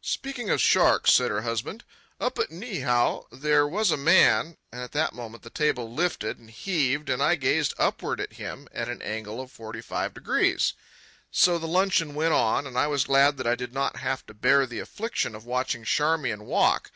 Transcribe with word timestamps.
"Speaking 0.00 0.48
of 0.48 0.62
sharks," 0.62 1.12
said 1.12 1.30
her 1.30 1.42
husband, 1.42 1.84
"up 2.18 2.38
at 2.38 2.50
Niihau 2.50 3.24
there 3.30 3.68
was 3.68 3.90
a 3.90 3.98
man—" 3.98 4.56
And 4.72 4.80
at 4.80 4.92
that 4.92 5.12
moment 5.12 5.42
the 5.42 5.50
table 5.50 5.92
lifted 5.92 6.38
and 6.38 6.48
heaved, 6.48 7.10
and 7.10 7.22
I 7.22 7.34
gazed 7.34 7.74
upward 7.76 8.18
at 8.18 8.32
him 8.32 8.66
at 8.72 8.88
an 8.88 9.02
angle 9.02 9.42
of 9.42 9.52
forty 9.52 9.82
five 9.82 10.14
degrees. 10.14 10.72
So 11.30 11.58
the 11.58 11.68
luncheon 11.68 12.14
went 12.14 12.32
on, 12.32 12.66
and 12.66 12.78
I 12.78 12.86
was 12.86 13.04
glad 13.04 13.36
that 13.36 13.46
I 13.46 13.56
did 13.56 13.74
not 13.74 13.96
have 13.98 14.24
to 14.24 14.32
bear 14.32 14.64
the 14.64 14.80
affliction 14.80 15.34
of 15.34 15.44
watching 15.44 15.84
Charmian 15.84 16.46
walk. 16.46 16.90